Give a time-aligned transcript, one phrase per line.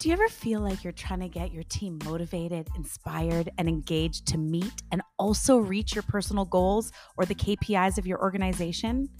[0.00, 4.24] Do you ever feel like you're trying to get your team motivated, inspired, and engaged
[4.28, 9.10] to meet and also reach your personal goals or the KPIs of your organization?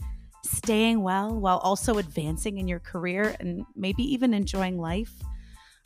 [0.43, 5.13] Staying well while also advancing in your career and maybe even enjoying life?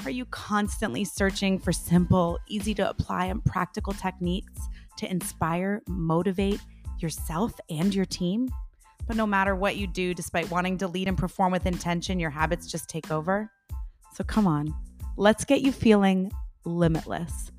[0.04, 4.60] Are you constantly searching for simple, easy to apply, and practical techniques
[4.98, 6.60] to inspire, motivate
[7.00, 8.48] yourself and your team?
[9.08, 12.30] But no matter what you do, despite wanting to lead and perform with intention, your
[12.30, 13.50] habits just take over?
[14.14, 14.72] So come on,
[15.16, 16.32] let's get you feeling
[16.64, 17.52] limitless.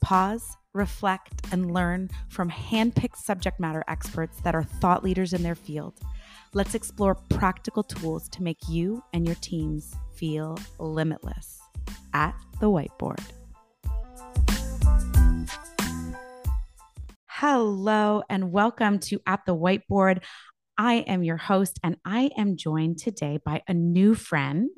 [0.00, 5.54] Pause, reflect, and learn from handpicked subject matter experts that are thought leaders in their
[5.54, 5.98] field.
[6.54, 11.60] Let's explore practical tools to make you and your teams feel limitless
[12.14, 13.20] at the whiteboard.
[17.26, 20.22] Hello, and welcome to At the Whiteboard.
[20.82, 24.68] I am your host, and I am joined today by a new friend,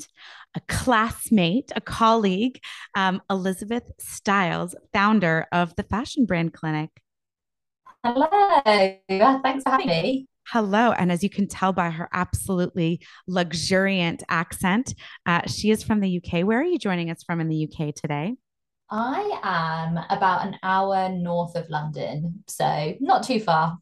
[0.54, 2.60] a classmate, a colleague,
[2.94, 6.90] um, Elizabeth Stiles, founder of the Fashion Brand Clinic.
[8.04, 8.28] Hello.
[9.08, 10.28] Thanks for having me.
[10.48, 10.92] Hello.
[10.92, 16.20] And as you can tell by her absolutely luxuriant accent, uh, she is from the
[16.22, 16.44] UK.
[16.44, 18.34] Where are you joining us from in the UK today?
[18.90, 23.78] I am about an hour north of London, so not too far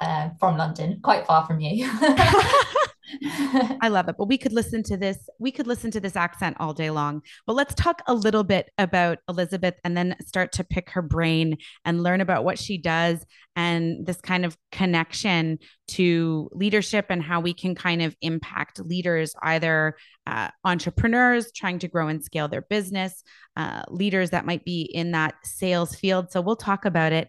[0.00, 1.90] uh, from London, quite far from you.
[3.80, 4.16] I love it.
[4.18, 5.18] But we could listen to this.
[5.38, 7.22] We could listen to this accent all day long.
[7.46, 11.58] But let's talk a little bit about Elizabeth and then start to pick her brain
[11.84, 13.24] and learn about what she does
[13.56, 19.34] and this kind of connection to leadership and how we can kind of impact leaders,
[19.42, 23.22] either uh, entrepreneurs trying to grow and scale their business,
[23.56, 26.30] uh, leaders that might be in that sales field.
[26.32, 27.28] So we'll talk about it.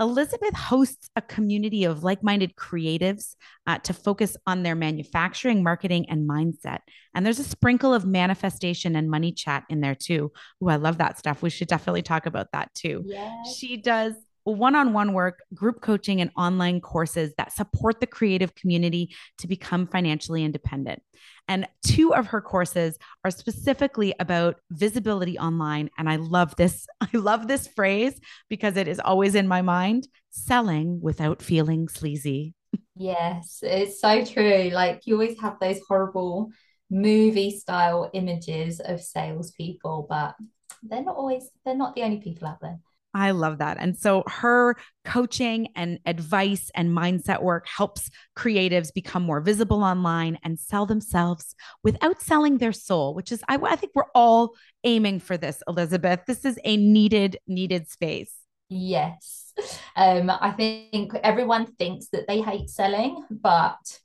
[0.00, 6.08] Elizabeth hosts a community of like minded creatives uh, to focus on their manufacturing, marketing,
[6.08, 6.78] and mindset.
[7.14, 10.32] And there's a sprinkle of manifestation and money chat in there too.
[10.62, 11.42] Oh, I love that stuff.
[11.42, 13.04] We should definitely talk about that too.
[13.04, 13.54] Yes.
[13.54, 18.54] She does one on one work, group coaching, and online courses that support the creative
[18.54, 21.02] community to become financially independent.
[21.50, 25.90] And two of her courses are specifically about visibility online.
[25.98, 26.86] And I love this.
[27.00, 32.54] I love this phrase because it is always in my mind selling without feeling sleazy.
[32.96, 34.70] Yes, it's so true.
[34.72, 36.50] Like you always have those horrible
[36.88, 40.36] movie style images of salespeople, but
[40.84, 42.78] they're not always, they're not the only people out there.
[43.12, 43.78] I love that.
[43.80, 50.38] And so her coaching and advice and mindset work helps creatives become more visible online
[50.44, 54.54] and sell themselves without selling their soul, which is, I, I think we're all
[54.84, 56.20] aiming for this, Elizabeth.
[56.26, 58.32] This is a needed, needed space.
[58.68, 59.52] Yes.
[59.96, 64.00] Um, I think everyone thinks that they hate selling, but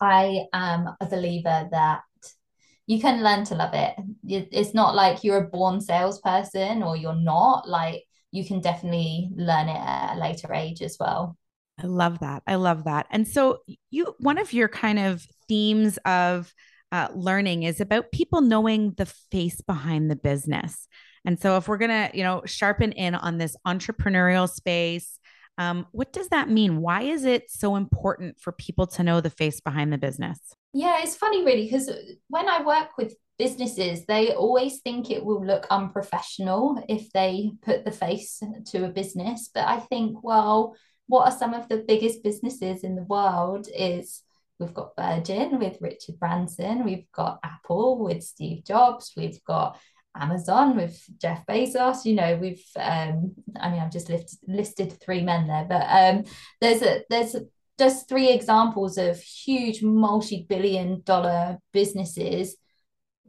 [0.00, 2.02] I am a believer that
[2.86, 3.94] you can learn to love it.
[4.24, 7.68] It's not like you're a born salesperson or you're not.
[7.68, 11.36] Like you can definitely learn it at a later age as well.
[11.82, 12.42] I love that.
[12.46, 13.06] I love that.
[13.10, 13.58] And so
[13.90, 16.52] you one of your kind of themes of
[16.92, 20.88] uh, learning is about people knowing the face behind the business.
[21.24, 25.18] And so if we're gonna, you know, sharpen in on this entrepreneurial space,
[25.58, 26.80] um, what does that mean?
[26.80, 30.38] Why is it so important for people to know the face behind the business?
[30.72, 31.90] Yeah, it's funny, really, because
[32.28, 37.86] when I work with businesses, they always think it will look unprofessional if they put
[37.86, 39.48] the face to a business.
[39.54, 43.66] But I think, well, what are some of the biggest businesses in the world?
[43.74, 44.22] Is
[44.58, 49.80] we've got Virgin with Richard Branson, we've got Apple with Steve Jobs, we've got
[50.14, 52.04] Amazon with Jeff Bezos.
[52.04, 56.24] You know, we've um, I mean, I've just listed listed three men there, but um,
[56.60, 57.46] there's a there's a,
[57.78, 62.56] just three examples of huge multi-billion dollar businesses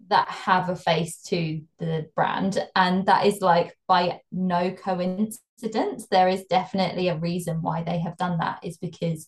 [0.07, 2.57] that have a face to the brand.
[2.75, 8.17] And that is like by no coincidence there is definitely a reason why they have
[8.17, 9.27] done that is because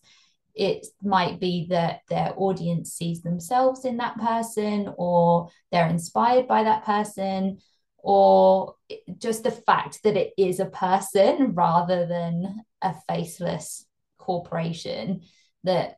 [0.55, 6.63] it might be that their audience sees themselves in that person or they're inspired by
[6.63, 7.57] that person
[7.97, 8.75] or
[9.17, 13.85] just the fact that it is a person rather than a faceless
[14.17, 15.21] corporation
[15.63, 15.97] that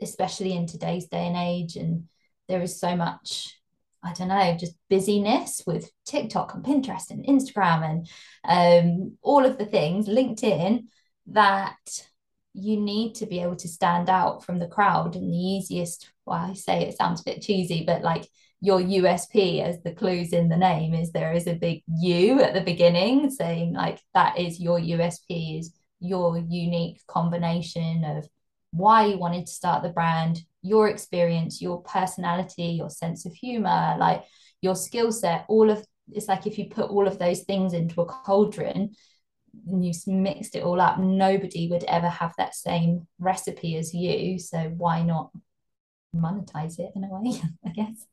[0.00, 2.04] especially in today's day and age and
[2.48, 3.58] there is so much
[4.04, 8.06] I don't know, just busyness with TikTok and Pinterest and Instagram
[8.44, 10.84] and um, all of the things, LinkedIn,
[11.28, 11.76] that
[12.52, 15.16] you need to be able to stand out from the crowd.
[15.16, 18.28] And the easiest, well, I say it sounds a bit cheesy, but like
[18.60, 22.54] your USP, as the clues in the name, is there is a big U at
[22.54, 28.28] the beginning saying, like, that is your USP, is your unique combination of
[28.70, 33.96] why you wanted to start the brand, your experience, your personality, your sense of humor,
[33.98, 34.24] like
[34.62, 38.00] your skill set, all of it's like if you put all of those things into
[38.00, 38.94] a cauldron
[39.66, 44.38] and you mixed it all up, nobody would ever have that same recipe as you.
[44.38, 45.30] So why not
[46.14, 48.06] monetize it in a way, I guess?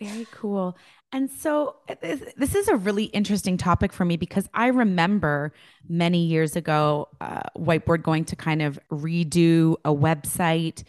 [0.00, 0.76] Very cool.
[1.14, 5.52] And so this is a really interesting topic for me because I remember
[5.86, 10.84] many years ago, uh, Whiteboard going to kind of redo a website.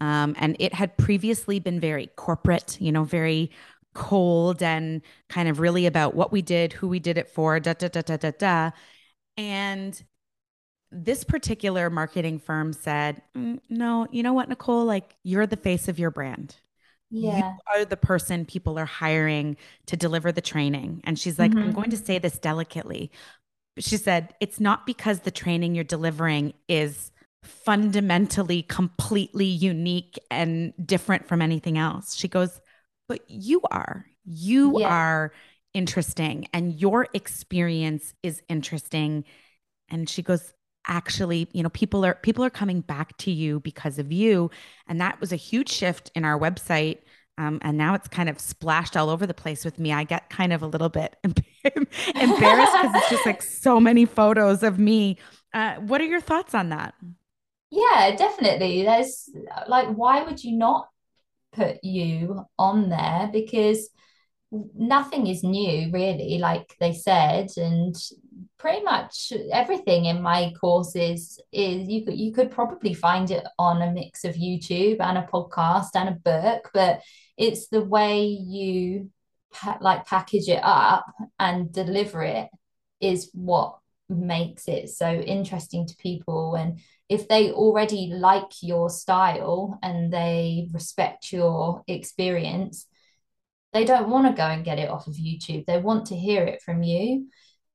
[0.00, 3.52] Um, and it had previously been very corporate, you know, very
[3.94, 7.72] cold and kind of really about what we did, who we did it for, da,
[7.74, 8.70] da, da, da, da, da.
[9.36, 10.02] And
[10.90, 14.84] this particular marketing firm said, mm, no, you know what, Nicole?
[14.84, 16.56] Like, you're the face of your brand.
[17.10, 17.38] Yeah.
[17.38, 19.56] You are the person people are hiring
[19.86, 21.00] to deliver the training.
[21.04, 21.60] And she's like, mm-hmm.
[21.60, 23.10] I'm going to say this delicately.
[23.78, 27.10] She said, it's not because the training you're delivering is
[27.44, 32.14] fundamentally completely unique and different from anything else.
[32.14, 32.60] She goes,
[33.08, 34.04] but you are.
[34.24, 34.88] You yeah.
[34.88, 35.32] are
[35.72, 39.24] interesting and your experience is interesting.
[39.88, 40.52] And she goes,
[40.88, 44.50] actually you know people are people are coming back to you because of you.
[44.86, 46.98] And that was a huge shift in our website.
[47.36, 49.92] Um, and now it's kind of splashed all over the place with me.
[49.92, 54.64] I get kind of a little bit embarrassed because it's just like so many photos
[54.64, 55.18] of me.
[55.54, 56.94] Uh, what are your thoughts on that?
[57.70, 58.82] Yeah definitely.
[58.82, 59.30] There's
[59.68, 60.88] like why would you not
[61.52, 63.30] put you on there?
[63.32, 63.88] Because
[64.50, 67.48] nothing is new really like they said.
[67.56, 67.94] And
[68.58, 73.82] pretty much everything in my courses is you could you could probably find it on
[73.82, 77.00] a mix of YouTube and a podcast and a book but
[77.36, 79.10] it's the way you
[79.52, 81.06] pa- like package it up
[81.38, 82.48] and deliver it
[83.00, 83.78] is what
[84.08, 90.68] makes it so interesting to people and if they already like your style and they
[90.72, 92.86] respect your experience
[93.72, 95.66] they don't want to go and get it off of YouTube.
[95.66, 97.28] They want to hear it from you.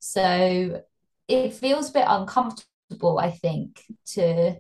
[0.06, 0.84] So
[1.30, 4.58] it feels a bit uncomfortable, I think, to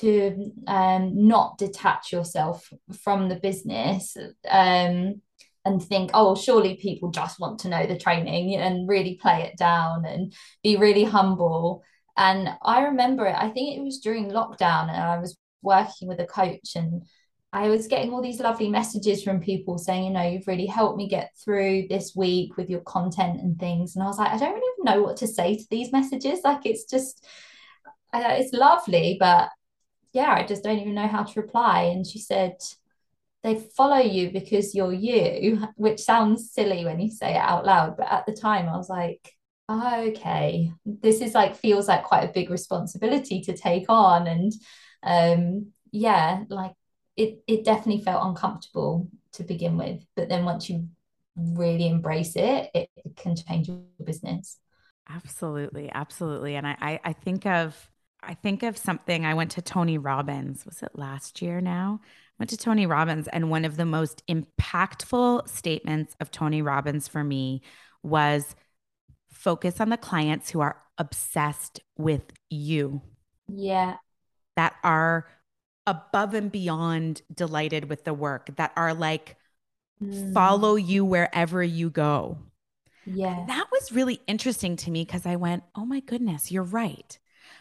[0.00, 2.72] to um, not detach yourself
[3.02, 4.16] from the business
[4.48, 5.20] um,
[5.66, 9.58] and think, oh, surely people just want to know the training and really play it
[9.58, 10.32] down and
[10.62, 11.82] be really humble.
[12.16, 16.20] And I remember it, I think it was during lockdown, and I was working with
[16.20, 17.02] a coach and
[17.52, 20.96] I was getting all these lovely messages from people saying, you know, you've really helped
[20.96, 23.94] me get through this week with your content and things.
[23.94, 26.40] And I was like, I don't really even know what to say to these messages.
[26.44, 27.24] Like, it's just,
[28.12, 29.50] uh, it's lovely, but
[30.12, 31.82] yeah, I just don't even know how to reply.
[31.84, 32.56] And she said,
[33.42, 37.96] they follow you because you're you, which sounds silly when you say it out loud.
[37.98, 39.30] But at the time, I was like,
[39.68, 44.26] oh, okay, this is like, feels like quite a big responsibility to take on.
[44.26, 44.52] And
[45.02, 46.72] um, yeah, like,
[47.16, 50.88] it it definitely felt uncomfortable to begin with but then once you
[51.36, 54.58] really embrace it it, it can change your business.
[55.08, 56.56] Absolutely absolutely.
[56.56, 57.90] And I, I i think of
[58.22, 62.00] i think of something i went to tony robbins was it last year now?
[62.02, 67.08] I went to tony robbins and one of the most impactful statements of tony robbins
[67.08, 67.62] for me
[68.02, 68.54] was
[69.32, 73.02] focus on the clients who are obsessed with you.
[73.48, 73.96] Yeah.
[74.56, 75.26] That are
[75.86, 79.36] above and beyond delighted with the work that are like
[80.02, 80.32] mm.
[80.32, 82.38] follow you wherever you go.
[83.04, 83.44] Yeah.
[83.48, 87.18] That was really interesting to me because I went, oh my goodness, you're right.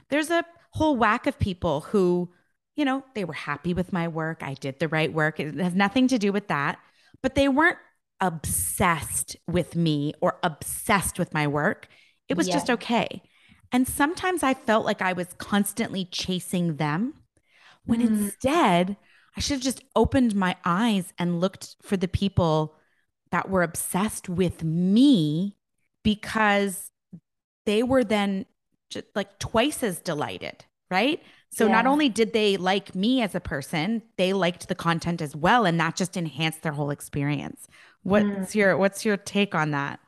[0.09, 2.29] There's a whole whack of people who,
[2.75, 4.43] you know, they were happy with my work.
[4.43, 5.39] I did the right work.
[5.39, 6.79] It has nothing to do with that,
[7.23, 7.79] but they weren't
[8.19, 11.87] obsessed with me or obsessed with my work.
[12.29, 12.53] It was yeah.
[12.53, 13.23] just okay.
[13.71, 17.15] And sometimes I felt like I was constantly chasing them
[17.85, 18.07] when mm.
[18.07, 18.97] instead,
[19.35, 22.75] I should have just opened my eyes and looked for the people
[23.31, 25.55] that were obsessed with me
[26.03, 26.91] because
[27.65, 28.45] they were then
[28.89, 31.21] just like twice as delighted, right?
[31.51, 31.73] So yeah.
[31.73, 35.65] not only did they like me as a person, they liked the content as well
[35.65, 37.67] and that just enhanced their whole experience.
[38.03, 38.55] What's mm.
[38.55, 39.99] your what's your take on that?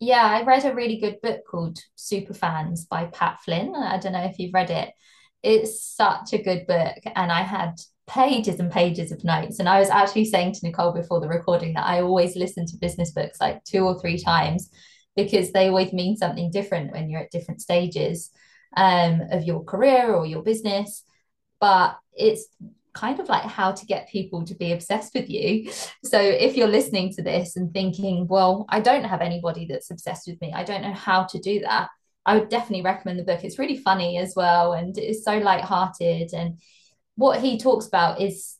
[0.00, 3.74] Yeah, I read a really good book called Super Fans by Pat Flynn.
[3.76, 4.92] I don't know if you've read it.
[5.44, 6.96] It's such a good book.
[7.14, 7.74] And I had
[8.06, 9.58] pages and pages of notes.
[9.58, 12.76] And I was actually saying to Nicole before the recording that I always listen to
[12.76, 14.70] business books like two or three times
[15.16, 18.30] because they always mean something different when you're at different stages
[18.76, 21.04] um, of your career or your business.
[21.60, 22.46] But it's
[22.94, 25.70] kind of like how to get people to be obsessed with you.
[26.04, 30.28] So if you're listening to this and thinking, well, I don't have anybody that's obsessed
[30.28, 31.88] with me, I don't know how to do that.
[32.26, 33.44] I would definitely recommend the book.
[33.44, 36.32] It's really funny as well, and it's so light-hearted.
[36.32, 36.58] And
[37.16, 38.56] what he talks about is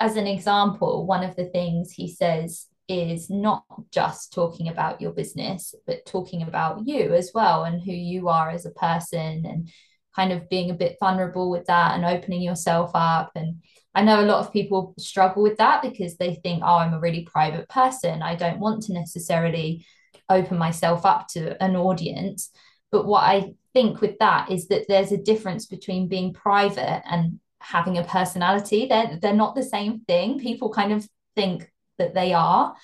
[0.00, 5.12] as an example, one of the things he says is not just talking about your
[5.12, 9.70] business, but talking about you as well and who you are as a person and
[10.14, 13.30] kind of being a bit vulnerable with that and opening yourself up.
[13.36, 13.62] And
[13.94, 17.00] I know a lot of people struggle with that because they think, oh, I'm a
[17.00, 18.22] really private person.
[18.22, 19.86] I don't want to necessarily
[20.28, 22.50] open myself up to an audience.
[22.90, 27.38] But what I think with that is that there's a difference between being private and
[27.60, 28.86] having a personality.
[28.86, 30.38] They're, they're not the same thing.
[30.38, 32.74] People kind of think that they are.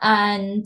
[0.00, 0.64] And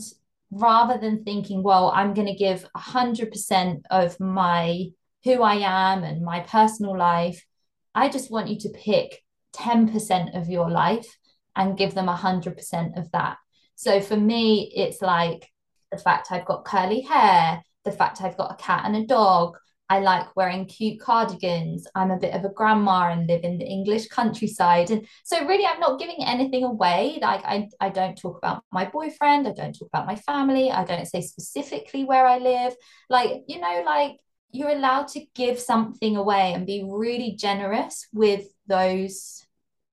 [0.51, 4.87] rather than thinking, well, I'm going to give 100% of my
[5.23, 7.45] who I am and my personal life,
[7.93, 9.23] I just want you to pick
[9.55, 11.17] 10% of your life
[11.55, 13.37] and give them 100% of that.
[13.75, 15.49] So for me, it's like
[15.91, 19.57] the fact I've got curly hair, the fact I've got a cat and a dog,
[19.91, 21.85] I like wearing cute cardigans.
[21.95, 24.89] I'm a bit of a grandma and live in the English countryside.
[24.89, 27.19] And so really I'm not giving anything away.
[27.21, 30.85] Like I, I don't talk about my boyfriend, I don't talk about my family, I
[30.85, 32.73] don't say specifically where I live.
[33.09, 34.15] Like, you know, like
[34.51, 39.45] you're allowed to give something away and be really generous with those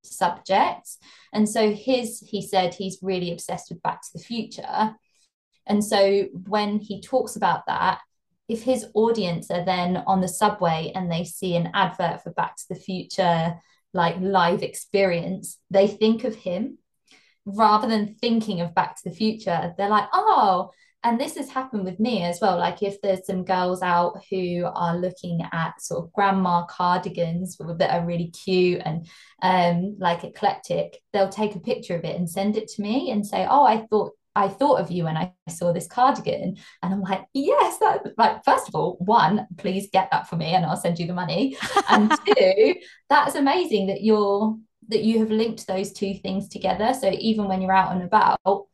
[0.04, 0.98] subjects.
[1.32, 4.94] And so his, he said he's really obsessed with Back to the Future.
[5.68, 8.00] And so when he talks about that,
[8.48, 12.56] if his audience are then on the subway and they see an advert for Back
[12.56, 13.54] to the Future,
[13.92, 16.78] like live experience, they think of him
[17.44, 19.74] rather than thinking of Back to the Future.
[19.76, 20.70] They're like, oh,
[21.04, 22.58] and this has happened with me as well.
[22.58, 27.94] Like if there's some girls out who are looking at sort of grandma cardigans that
[27.94, 29.06] are really cute and
[29.42, 33.24] um, like eclectic, they'll take a picture of it and send it to me and
[33.24, 36.56] say, oh, I thought I thought of you when I saw this cardigan.
[36.82, 40.54] And I'm like, yes, that like first of all, one, please get that for me
[40.54, 41.56] and I'll send you the money.
[41.90, 42.74] And two,
[43.08, 44.56] that's amazing that you're
[44.88, 46.94] that you have linked those two things together.
[46.94, 48.66] So even when you're out and about,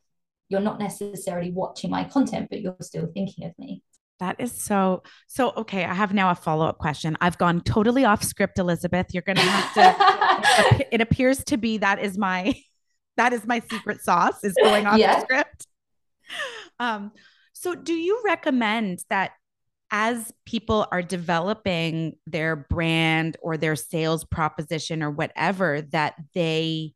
[0.49, 3.81] you're not necessarily watching my content, but you're still thinking of me.
[4.19, 5.83] That is so so okay.
[5.83, 7.17] I have now a follow-up question.
[7.21, 9.07] I've gone totally off script, Elizabeth.
[9.13, 12.53] You're gonna have to it appears to be that is my
[13.17, 15.15] that is my secret sauce is going off yeah.
[15.15, 15.67] the script.
[16.79, 17.11] Um,
[17.53, 19.31] so do you recommend that
[19.91, 26.93] as people are developing their brand or their sales proposition or whatever, that they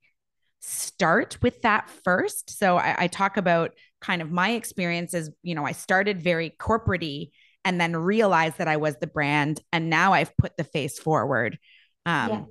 [0.59, 2.57] start with that first?
[2.57, 3.71] So I, I talk about
[4.01, 5.29] kind of my experiences.
[5.43, 7.29] You know, I started very corporatey
[7.63, 11.59] and then realized that I was the brand, and now I've put the face forward.
[12.05, 12.43] Um, yeah.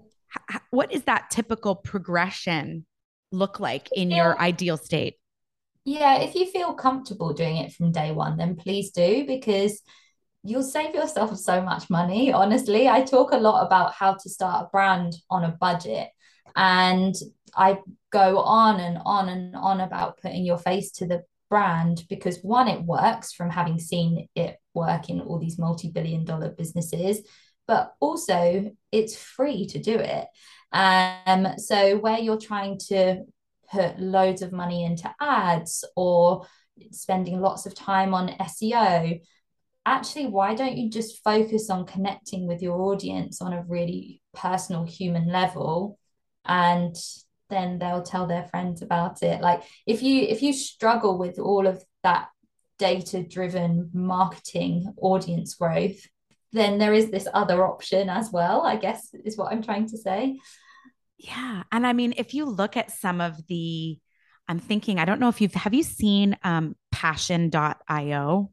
[0.57, 2.87] h- what is that typical progression
[3.31, 5.17] look like in your ideal state?
[5.85, 9.81] Yeah, if you feel comfortable doing it from day one, then please do because
[10.45, 12.33] you'll save yourself so much money.
[12.33, 16.09] Honestly, I talk a lot about how to start a brand on a budget,
[16.57, 17.15] and
[17.57, 17.79] I
[18.11, 22.69] go on and on and on about putting your face to the brand because one,
[22.69, 27.21] it works from having seen it work in all these multi billion dollar businesses,
[27.67, 30.27] but also it's free to do it.
[30.73, 33.25] Um, so where you're trying to
[33.71, 36.47] put loads of money into ads or
[36.91, 39.21] spending lots of time on SEO,
[39.87, 44.85] actually, why don't you just focus on connecting with your audience on a really personal
[44.85, 45.99] human level
[46.45, 46.95] and
[47.51, 49.41] then they'll tell their friends about it?
[49.41, 52.29] Like if you if you struggle with all of that
[52.79, 56.07] data driven marketing audience growth
[56.53, 59.99] then there is this other option as well, I guess is what I'm trying to
[59.99, 60.39] say.
[61.19, 61.65] Yeah.
[61.73, 63.99] And I mean, if you look at some of the,
[64.47, 68.51] I'm thinking, I don't know if you've, have you seen um, passion.io?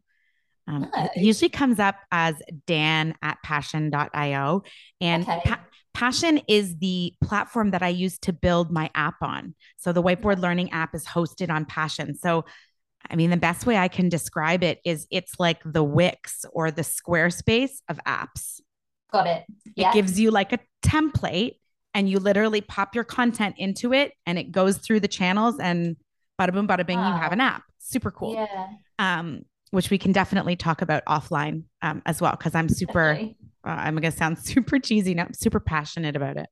[0.67, 1.09] Um, no.
[1.15, 2.35] usually comes up as
[2.65, 4.63] Dan at passion.io.
[4.99, 5.41] And okay.
[5.45, 9.55] pa- Passion is the platform that I use to build my app on.
[9.77, 12.15] So the whiteboard learning app is hosted on Passion.
[12.15, 12.43] So
[13.09, 16.71] I mean, the best way I can describe it is it's like the Wix or
[16.71, 18.61] the Squarespace of apps.
[19.11, 19.43] Got it.
[19.75, 19.89] Yeah.
[19.89, 21.57] It gives you like a template
[21.93, 25.95] and you literally pop your content into it and it goes through the channels and
[26.39, 27.13] bada boom, bada bing, wow.
[27.13, 27.63] you have an app.
[27.79, 28.33] Super cool.
[28.33, 28.67] Yeah.
[28.99, 33.11] Um, which we can definitely talk about offline um, as well because I'm super,
[33.65, 36.49] uh, I'm going to sound super cheesy now, I'm super passionate about it.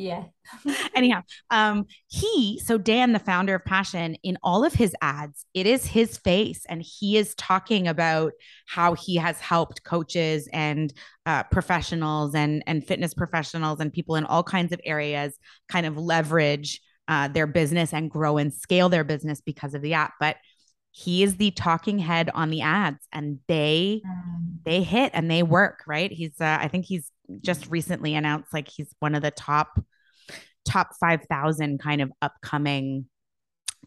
[0.00, 0.24] Yeah.
[0.94, 5.66] Anyhow, um, he, so Dan, the founder of Passion, in all of his ads, it
[5.66, 8.32] is his face, and he is talking about
[8.66, 10.90] how he has helped coaches and
[11.26, 15.38] uh, professionals and and fitness professionals and people in all kinds of areas
[15.68, 19.92] kind of leverage uh, their business and grow and scale their business because of the
[19.92, 20.14] app.
[20.18, 20.36] But
[20.92, 24.64] he is the talking head on the ads, and they mm.
[24.64, 25.82] they hit and they work.
[25.86, 26.10] Right?
[26.10, 27.12] He's, uh, I think he's
[27.42, 29.80] just recently announced like he's one of the top
[30.64, 33.06] top 5,000 kind of upcoming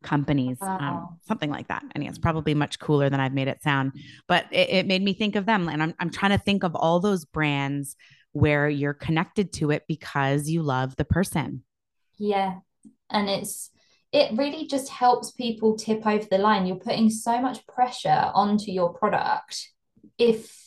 [0.01, 0.77] companies, um, wow.
[0.79, 1.83] um, something like that.
[1.93, 3.93] And it's probably much cooler than I've made it sound,
[4.27, 5.69] but it, it made me think of them.
[5.69, 7.95] And I'm, I'm trying to think of all those brands
[8.31, 11.63] where you're connected to it because you love the person.
[12.17, 12.55] Yeah.
[13.09, 13.69] And it's,
[14.11, 16.65] it really just helps people tip over the line.
[16.65, 19.69] You're putting so much pressure onto your product
[20.17, 20.62] if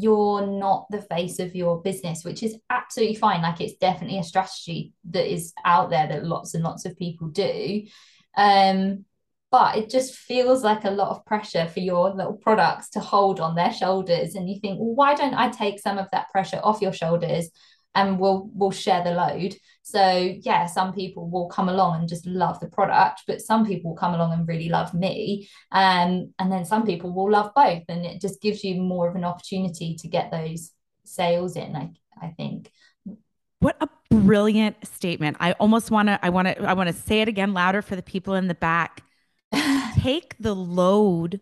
[0.00, 3.42] you're not the face of your business, which is absolutely fine.
[3.42, 7.28] Like it's definitely a strategy that is out there that lots and lots of people
[7.28, 7.82] do.
[8.36, 9.04] Um,
[9.50, 13.38] but it just feels like a lot of pressure for your little products to hold
[13.38, 14.34] on their shoulders.
[14.34, 17.50] And you think, well, why don't I take some of that pressure off your shoulders
[17.94, 19.54] and we'll we'll share the load.
[19.82, 23.90] So yeah, some people will come along and just love the product, but some people
[23.90, 25.48] will come along and really love me.
[25.70, 27.82] Um, and then some people will love both.
[27.88, 30.70] And it just gives you more of an opportunity to get those
[31.04, 32.70] sales in, I I think.
[33.58, 35.36] What a brilliant statement.
[35.40, 37.96] I almost want to I want to I want to say it again louder for
[37.96, 39.04] the people in the back.
[39.98, 41.40] Take the load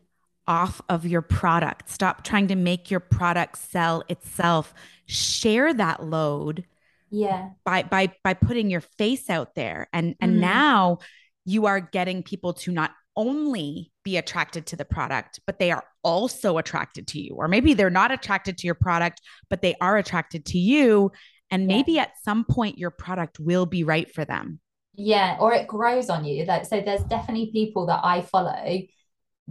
[0.51, 1.89] off of your product.
[1.89, 4.75] Stop trying to make your product sell itself.
[5.07, 6.65] Share that load.
[7.09, 7.51] Yeah.
[7.65, 9.89] By by by putting your face out there.
[9.93, 10.99] And and mm now
[11.45, 15.85] you are getting people to not only be attracted to the product, but they are
[16.03, 17.35] also attracted to you.
[17.35, 21.13] Or maybe they're not attracted to your product, but they are attracted to you.
[21.51, 22.03] And maybe yeah.
[22.03, 24.61] at some point your product will be right for them.
[24.95, 26.45] Yeah, or it grows on you.
[26.45, 28.81] Like so there's definitely people that I follow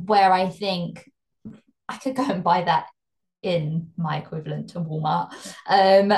[0.05, 1.09] where I think
[1.87, 2.87] I could go and buy that
[3.41, 5.31] in my equivalent to Walmart.
[5.67, 6.13] Um,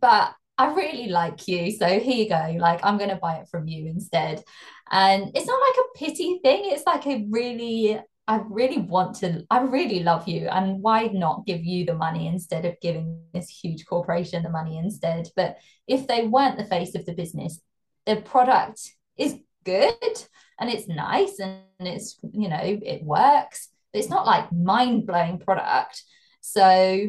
[0.00, 1.72] but I really like you.
[1.72, 2.56] So here you go.
[2.58, 4.42] Like, I'm going to buy it from you instead.
[4.90, 6.62] And it's not like a pity thing.
[6.64, 10.48] It's like a really, I really want to, I really love you.
[10.48, 14.76] And why not give you the money instead of giving this huge corporation the money
[14.76, 15.28] instead?
[15.34, 15.56] But
[15.86, 17.60] if they weren't the face of the business,
[18.04, 18.82] the product
[19.16, 20.24] is good
[20.60, 26.04] and it's nice and it's you know it works it's not like mind-blowing product
[26.40, 27.08] so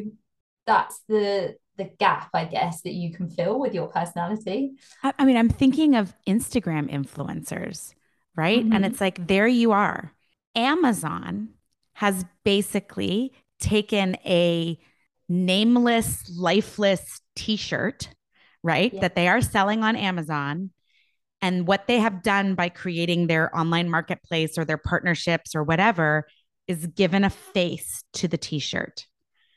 [0.66, 5.24] that's the the gap i guess that you can fill with your personality i, I
[5.24, 7.94] mean i'm thinking of instagram influencers
[8.34, 8.72] right mm-hmm.
[8.72, 10.12] and it's like there you are
[10.54, 11.50] amazon
[11.94, 14.78] has basically taken a
[15.28, 18.08] nameless lifeless t-shirt
[18.62, 19.00] right yeah.
[19.00, 20.70] that they are selling on amazon
[21.42, 26.26] and what they have done by creating their online marketplace or their partnerships or whatever
[26.68, 29.04] is given a face to the t shirt.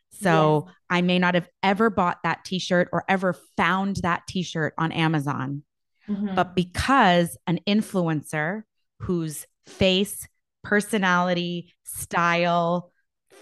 [0.10, 0.76] So yes.
[0.90, 4.74] I may not have ever bought that t shirt or ever found that t shirt
[4.78, 5.64] on Amazon.
[6.10, 6.36] Mm-hmm.
[6.36, 8.64] But because an influencer
[9.00, 10.28] whose face,
[10.64, 12.92] personality, style,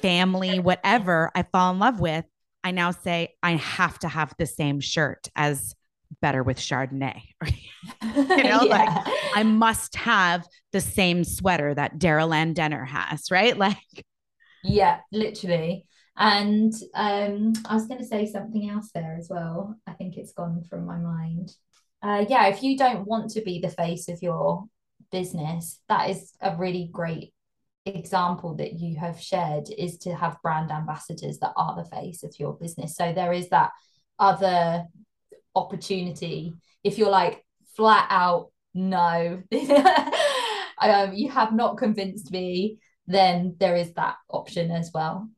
[0.01, 2.25] family, whatever I fall in love with,
[2.63, 5.75] I now say I have to have the same shirt as
[6.21, 7.21] better with Chardonnay.
[8.03, 8.63] you know, yeah.
[8.63, 13.57] like I must have the same sweater that Daryl Ann Denner has, right?
[13.63, 14.05] Like,
[14.63, 15.85] yeah, literally.
[16.17, 19.77] And um, I was going to say something else there as well.
[19.87, 21.51] I think it's gone from my mind.
[22.01, 24.65] Uh, yeah, if you don't want to be the face of your
[25.11, 27.33] business, that is a really great
[27.85, 32.33] example that you have shared is to have brand ambassadors that are the face of
[32.39, 32.95] your business.
[32.95, 33.71] So there is that
[34.19, 34.85] other
[35.55, 36.53] opportunity.
[36.83, 37.43] If you're like
[37.75, 39.41] flat out no
[40.81, 45.29] um, you have not convinced me then there is that option as well.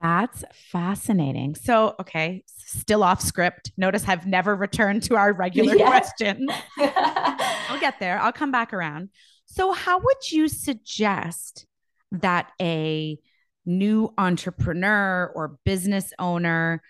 [0.00, 1.54] That's fascinating.
[1.54, 3.72] So okay still off script.
[3.76, 5.86] Notice i've never returned to our regular yeah.
[5.86, 6.48] question
[6.78, 8.20] i'll get there.
[8.20, 9.10] I'll come back around.
[9.46, 11.66] So how would you suggest
[12.10, 13.18] that a
[13.64, 16.82] new entrepreneur or business owner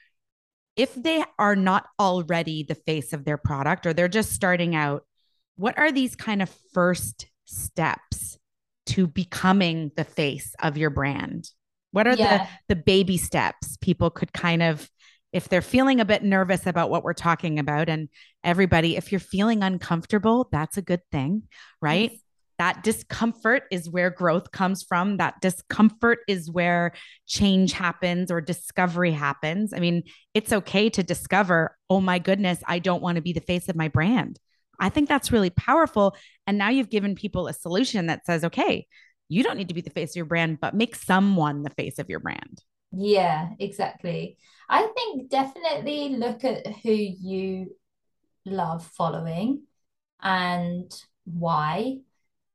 [0.77, 5.05] if they are not already the face of their product or they're just starting out,
[5.57, 8.39] what are these kind of first steps
[8.87, 11.49] to becoming the face of your brand?
[11.91, 12.49] What are yeah.
[12.69, 14.89] the the baby steps people could kind of
[15.33, 18.09] if they're feeling a bit nervous about what we're talking about and
[18.45, 21.43] everybody if you're feeling uncomfortable, that's a good thing,
[21.81, 22.13] right?
[22.13, 22.22] Yes
[22.63, 25.17] that discomfort is where growth comes from.
[25.17, 26.93] That discomfort is where
[27.27, 29.73] change happens or discovery happens.
[29.75, 33.41] I mean, it's okay to discover, oh my goodness, I don't want to be the
[33.41, 34.39] face of my brand.
[34.79, 36.15] I think that's really powerful.
[36.47, 38.87] And now you've given people a solution that says, okay,
[39.29, 41.99] you don't need to be the face of your brand, but make someone the face
[41.99, 42.63] of your brand.
[42.93, 44.37] Yeah, exactly.
[44.69, 47.75] I think definitely look at who you
[48.45, 49.65] love following
[50.23, 50.95] and
[51.25, 52.03] why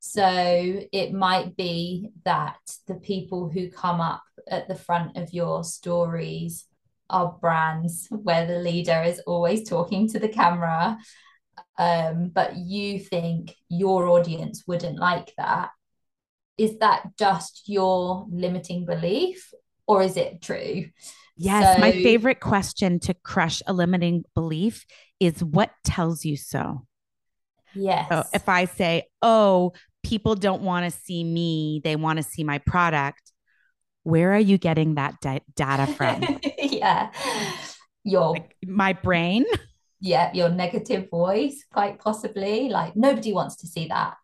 [0.00, 5.64] so it might be that the people who come up at the front of your
[5.64, 6.66] stories
[7.10, 10.98] are brands where the leader is always talking to the camera.
[11.76, 15.70] Um, but you think your audience wouldn't like that.
[16.56, 19.52] Is that just your limiting belief
[19.86, 20.86] or is it true?
[21.36, 24.84] Yes so, my favorite question to crush a limiting belief
[25.20, 26.87] is what tells you so
[27.74, 28.08] yes.
[28.10, 32.44] so if i say oh people don't want to see me they want to see
[32.44, 33.32] my product
[34.08, 36.40] where are you getting that da- data from?
[36.58, 37.10] Yeah.
[38.04, 39.44] Your like my brain?
[40.00, 42.68] Yeah your negative voice quite possibly.
[42.68, 44.16] Like nobody wants to see that.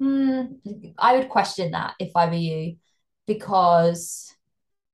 [0.00, 2.76] Mm, i would question that if i were you
[3.26, 4.32] because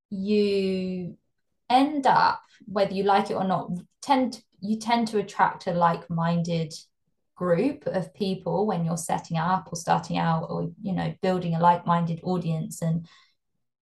[0.08, 1.14] you
[1.68, 3.68] end up whether you like it or not
[4.00, 6.72] tend to, you tend to attract a like-minded
[7.36, 11.60] group of people when you're setting up or starting out or you know building a
[11.60, 13.06] like-minded audience and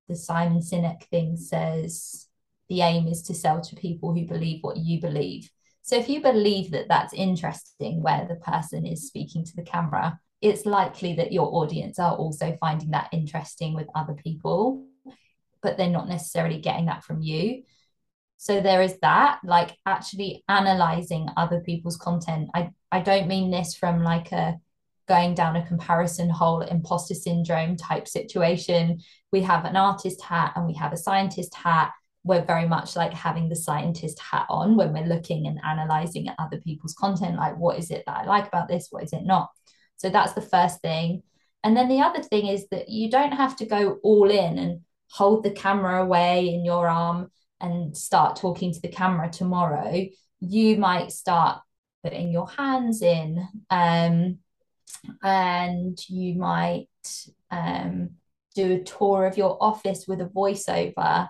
[0.08, 2.28] the simon sinek thing says
[2.68, 5.50] the aim is to sell to people who believe what you believe
[5.82, 10.18] so if you believe that that's interesting where the person is speaking to the camera,
[10.40, 14.86] it's likely that your audience are also finding that interesting with other people,
[15.60, 17.64] but they're not necessarily getting that from you.
[18.42, 22.50] So there is that, like actually analyzing other people's content.
[22.52, 24.58] I, I don't mean this from like a
[25.06, 28.98] going down a comparison hole, imposter syndrome type situation.
[29.30, 31.92] We have an artist hat and we have a scientist hat.
[32.24, 36.34] We're very much like having the scientist hat on when we're looking and analyzing at
[36.40, 38.88] other people's content like what is it that i like about this?
[38.90, 39.50] What is it not?
[39.98, 41.22] So that's the first thing.
[41.62, 44.80] And then the other thing is that you don't have to go all in and
[45.12, 47.30] hold the camera away in your arm
[47.62, 50.06] and start talking to the camera tomorrow
[50.40, 51.62] you might start
[52.02, 54.38] putting your hands in um,
[55.22, 56.88] and you might
[57.50, 58.10] um,
[58.54, 61.28] do a tour of your office with a voiceover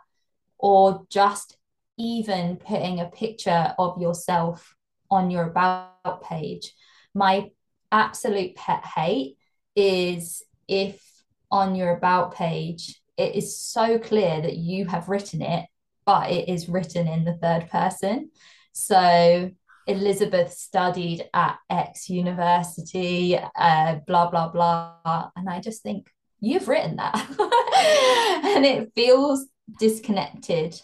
[0.58, 1.56] or just
[1.98, 4.74] even putting a picture of yourself
[5.10, 6.72] on your about page.
[7.14, 7.50] My
[7.90, 9.36] absolute pet hate
[9.76, 11.02] is if
[11.50, 15.66] on your about page it is so clear that you have written it,
[16.04, 18.30] but it is written in the third person.
[18.72, 19.50] So
[19.86, 25.30] Elizabeth studied at X university, uh, blah, blah, blah.
[25.36, 26.08] And I just think,
[26.42, 27.14] you've written that.
[28.44, 29.46] and it feels
[29.78, 30.78] disconnected.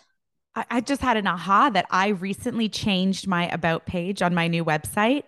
[0.54, 4.48] I, I just had an aha that I recently changed my about page on my
[4.48, 5.24] new website.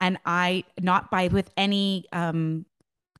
[0.00, 2.66] And I, not by with any um,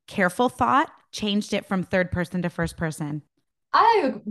[0.07, 3.23] careful thought, changed it from third person to first person.
[3.73, 4.21] Oh,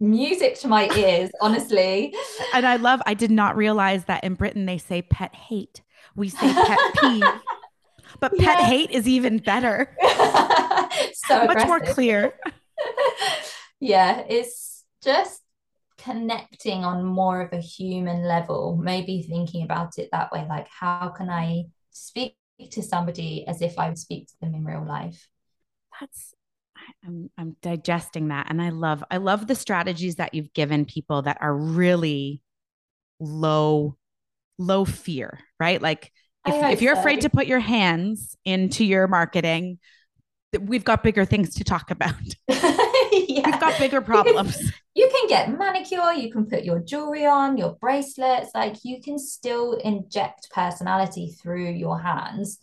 [0.00, 2.14] music to my ears, honestly.
[2.54, 5.82] And I love, I did not realize that in Britain they say pet hate.
[6.14, 7.24] We say pet peeve.
[8.20, 9.94] But pet hate is even better.
[11.12, 11.68] so much aggressive.
[11.68, 12.34] more clear
[13.80, 15.42] yeah, it's just
[15.98, 21.08] connecting on more of a human level, maybe thinking about it that way like, how
[21.08, 22.36] can I speak
[22.70, 25.28] to somebody as if I would speak to them in real life?
[26.00, 26.34] That's
[27.04, 31.22] I'm I'm digesting that and I love I love the strategies that you've given people
[31.22, 32.42] that are really
[33.20, 33.96] low
[34.58, 35.80] low fear, right?
[35.80, 36.12] Like
[36.46, 37.00] if, if you're so.
[37.00, 39.78] afraid to put your hands into your marketing,
[40.60, 42.14] we've got bigger things to talk about.
[42.48, 42.72] yeah.
[43.46, 44.56] We've got bigger problems.
[44.60, 48.76] You can, you can get manicure, you can put your jewelry on, your bracelets, like
[48.82, 52.58] you can still inject personality through your hands.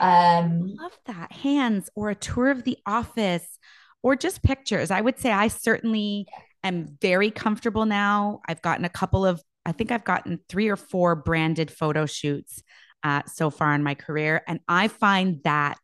[0.00, 1.32] Um I love that.
[1.32, 3.58] Hands or a tour of the office
[4.02, 4.90] or just pictures.
[4.90, 6.26] I would say I certainly
[6.64, 8.40] am very comfortable now.
[8.48, 12.62] I've gotten a couple of I think I've gotten 3 or 4 branded photo shoots
[13.02, 15.78] uh, so far in my career and I find that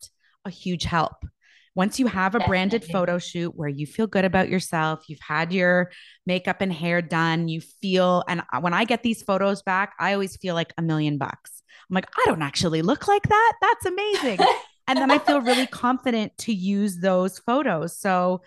[0.45, 1.25] a huge help
[1.77, 5.53] once you have a branded photo shoot where you feel good about yourself, you've had
[5.53, 5.91] your
[6.25, 10.37] makeup and hair done, you feel, and when I get these photos back, I always
[10.39, 11.56] feel like a million bucks.
[11.91, 13.53] I'm like, I don't actually look like that.
[13.61, 14.39] That's amazing.
[14.89, 17.99] and then I feel really confident to use those photos.
[17.99, 18.43] So,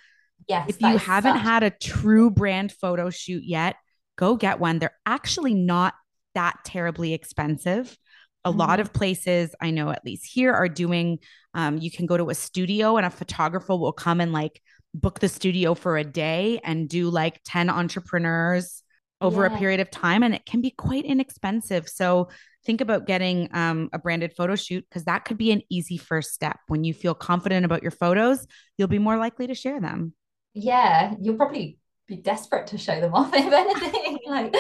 [0.48, 3.76] yes, if you haven't such- had a true brand photo shoot yet,
[4.18, 4.80] go get one.
[4.80, 5.94] They're actually not
[6.36, 7.98] that terribly expensive.
[8.46, 8.60] A mm-hmm.
[8.60, 11.20] lot of places I know, at least here, are doing.
[11.54, 14.62] Um, you can go to a studio and a photographer will come and like
[14.94, 18.84] book the studio for a day and do like 10 entrepreneurs
[19.22, 19.54] over yeah.
[19.54, 20.24] a period of time.
[20.24, 21.88] And it can be quite inexpensive.
[21.88, 22.30] So
[22.66, 26.34] think about getting um, a branded photo shoot because that could be an easy first
[26.34, 26.58] step.
[26.68, 28.46] When you feel confident about your photos,
[28.78, 30.14] you'll be more likely to share them.
[30.54, 34.20] Yeah, you'll probably be desperate to show them off if anything.
[34.28, 34.54] like,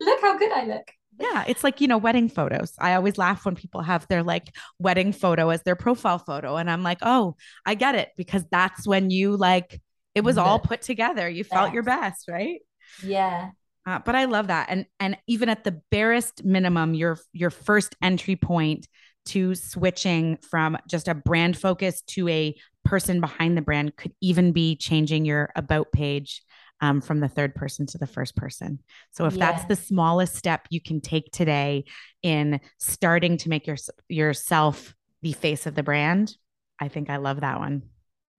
[0.00, 0.90] look how good I look.
[1.18, 2.72] Yeah, it's like, you know, wedding photos.
[2.78, 6.56] I always laugh when people have their like wedding photo as their profile photo.
[6.56, 7.36] And I'm like, oh,
[7.66, 9.80] I get it because that's when you like,
[10.14, 11.28] it was all put together.
[11.28, 12.60] You felt your best, right?
[13.04, 13.50] Yeah.
[13.84, 14.66] Uh, but I love that.
[14.68, 18.86] And and even at the barest minimum, your your first entry point
[19.26, 24.52] to switching from just a brand focus to a person behind the brand could even
[24.52, 26.42] be changing your about page
[26.80, 28.80] um, from the third person to the first person.
[29.12, 29.52] So if yeah.
[29.52, 31.84] that's the smallest step you can take today
[32.22, 33.76] in starting to make your,
[34.08, 36.36] yourself the face of the brand,
[36.80, 37.82] I think I love that one.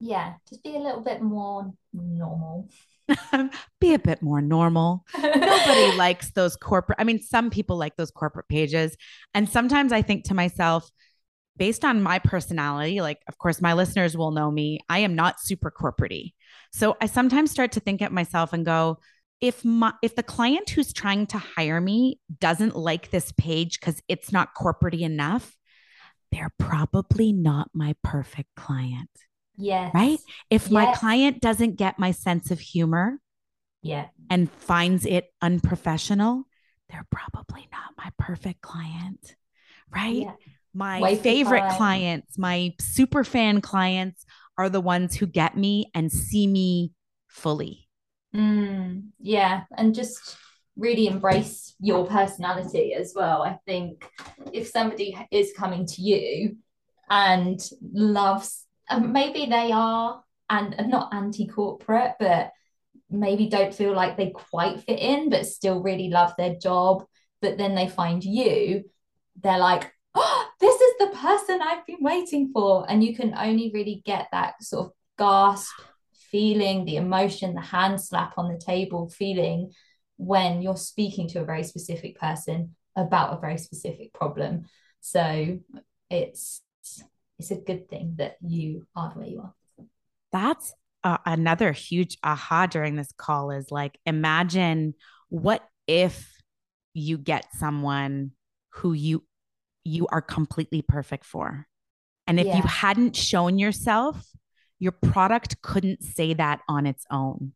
[0.01, 2.67] Yeah, just be a little bit more normal.
[3.79, 5.05] be a bit more normal.
[5.17, 6.99] Nobody likes those corporate.
[6.99, 8.95] I mean, some people like those corporate pages.
[9.33, 10.89] And sometimes I think to myself,
[11.57, 15.39] based on my personality, like, of course, my listeners will know me, I am not
[15.39, 16.33] super corporatey.
[16.71, 18.97] So I sometimes start to think at myself and go,
[19.41, 24.01] if my if the client who's trying to hire me doesn't like this page because
[24.07, 25.57] it's not corporatey enough,
[26.31, 29.09] they're probably not my perfect client.
[29.55, 29.93] Yes.
[29.93, 30.19] Right?
[30.49, 30.71] If yes.
[30.71, 33.19] my client doesn't get my sense of humor,
[33.81, 36.43] yeah, and finds it unprofessional,
[36.89, 39.35] they're probably not my perfect client.
[39.93, 40.23] Right?
[40.23, 40.33] Yeah.
[40.73, 44.25] My favorite clients, my super fan clients
[44.57, 46.93] are the ones who get me and see me
[47.27, 47.87] fully.
[48.35, 49.63] Mm, yeah.
[49.77, 50.35] And just
[50.75, 53.43] really embrace your personality as well.
[53.43, 54.09] I think
[54.51, 56.57] if somebody is coming to you
[57.09, 57.59] and
[57.91, 62.51] loves um, maybe they are and not anti-corporate but
[63.09, 67.05] maybe don't feel like they quite fit in but still really love their job
[67.41, 68.83] but then they find you
[69.41, 72.85] they're like oh this is the person i've been waiting for.
[72.89, 75.73] And you can only really get that sort of gasp
[76.31, 79.71] feeling the emotion the hand slap on the table feeling
[80.17, 84.65] when you're speaking to a very specific person about a very specific problem.
[85.01, 85.59] So
[86.09, 86.61] it's
[87.43, 89.53] it's a good thing that you are where you are.
[90.31, 94.93] That's uh, another huge aha during this call is like, imagine
[95.27, 96.31] what if
[96.93, 98.31] you get someone
[98.69, 99.25] who you
[99.83, 101.67] you are completely perfect for.
[102.27, 102.55] And if yeah.
[102.55, 104.25] you hadn't shown yourself,
[104.79, 107.51] your product couldn't say that on its own.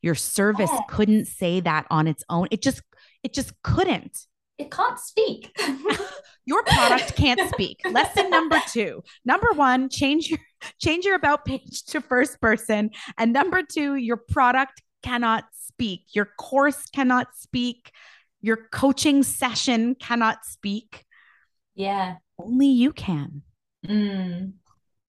[0.00, 0.80] Your service yeah.
[0.88, 2.48] couldn't say that on its own.
[2.50, 2.80] It just
[3.22, 4.16] it just couldn't.
[4.58, 5.54] It can't speak.
[6.46, 7.80] your product can't speak.
[7.90, 9.02] Lesson number two.
[9.24, 10.38] Number one, change your
[10.80, 12.90] change your about page to first person.
[13.18, 16.04] And number two, your product cannot speak.
[16.14, 17.90] Your course cannot speak.
[18.40, 21.04] Your coaching session cannot speak.
[21.74, 22.16] Yeah.
[22.38, 23.42] Only you can.
[23.86, 24.52] Mm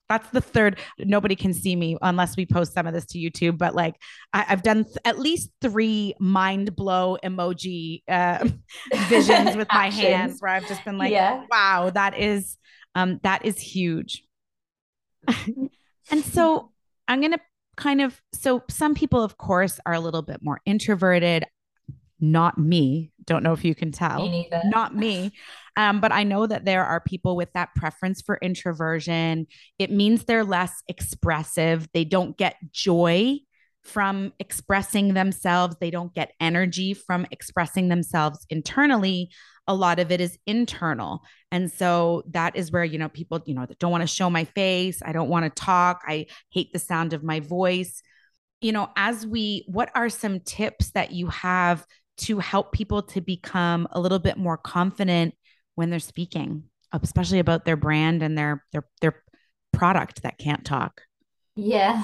[0.10, 3.58] that's the third nobody can see me unless we post some of this to youtube
[3.58, 3.96] but like
[4.34, 8.48] I, have done th- at least three mind blow emoji uh,
[9.08, 11.44] visions with my hands where i've just been like yeah.
[11.50, 12.58] wow that is
[12.96, 14.24] um that is huge.
[16.10, 16.72] And so
[17.08, 17.40] i'm gonna
[17.76, 21.46] kind of so some people of course are a little bit more introverted
[22.20, 25.32] not me don't know if you can tell me not me
[25.78, 29.46] um, but I know that there are people with that preference for introversion.
[29.78, 31.88] It means they're less expressive.
[31.94, 33.38] They don't get joy
[33.84, 35.78] from expressing themselves.
[35.80, 39.30] They don't get energy from expressing themselves internally.
[39.68, 41.22] A lot of it is internal.
[41.52, 44.32] And so that is where, you know, people, you know, that don't want to show
[44.32, 45.02] my face.
[45.06, 46.02] I don't want to talk.
[46.08, 48.02] I hate the sound of my voice.
[48.62, 51.86] You know, as we, what are some tips that you have
[52.18, 55.36] to help people to become a little bit more confident
[55.76, 59.24] when they're speaking, especially about their brand and their their their
[59.72, 61.02] product that can't talk.
[61.56, 62.04] Yeah.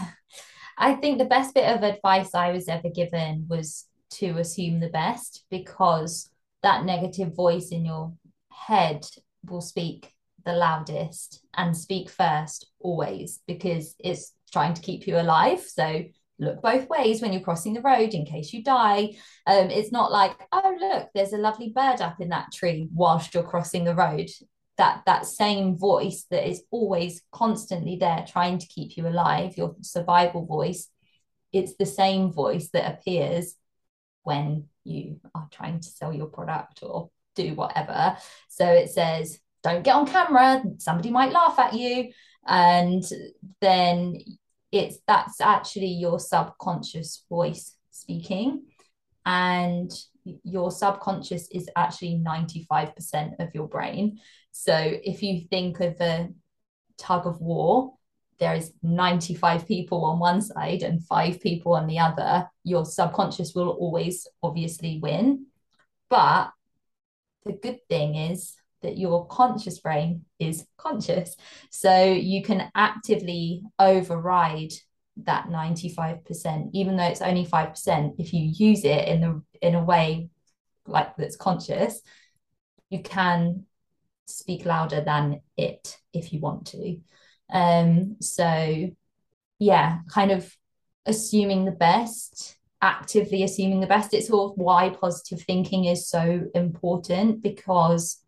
[0.78, 4.89] I think the best bit of advice I was ever given was to assume the
[4.89, 6.30] best because
[6.62, 8.13] that negative voice in your
[8.52, 9.06] head
[9.45, 10.13] will speak
[10.45, 15.62] the loudest and speak first always because it's trying to keep you alive.
[15.62, 16.04] So
[16.39, 19.15] look both ways when you're crossing the road in case you die.
[19.46, 23.34] Um, it's not like, oh, look, there's a lovely bird up in that tree whilst
[23.34, 24.30] you're crossing the road.
[24.78, 29.76] That that same voice that is always constantly there trying to keep you alive, your
[29.82, 30.89] survival voice,
[31.52, 33.56] it's the same voice that appears
[34.24, 38.17] when you are trying to sell your product or do whatever.
[38.50, 42.12] So it says, don't get on camera, somebody might laugh at you.
[42.46, 43.04] And
[43.62, 44.17] then
[44.74, 48.64] it's that's actually your subconscious voice speaking.
[49.26, 49.92] And
[50.44, 54.20] your subconscious is actually 95% of your brain.
[54.52, 56.30] So if you think of a
[56.98, 57.94] tug of war
[58.40, 63.54] there is 95 people on one side and five people on the other your subconscious
[63.54, 65.46] will always obviously win.
[66.10, 66.52] But
[67.46, 71.36] the good thing is that your conscious brain is conscious.
[71.69, 74.74] So you can actively override
[75.17, 79.84] that 95%, even though it's only 5%, if you use it in the in a
[79.84, 80.30] way
[80.88, 82.02] like that's conscious,
[82.89, 83.65] you can
[84.26, 86.98] speak louder than it if you want to.
[87.52, 88.89] Um, so
[89.60, 90.52] yeah, kind of
[91.06, 94.13] assuming the best, actively assuming the best.
[94.13, 98.23] It's all why positive thinking is so important because